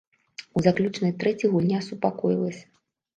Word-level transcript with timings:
У 0.59 0.61
заключнай 0.67 1.13
трэці 1.23 1.51
гульня 1.57 1.83
супакоілася. 1.89 2.65